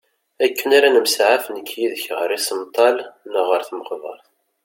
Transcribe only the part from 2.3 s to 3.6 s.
isemṭal neɣ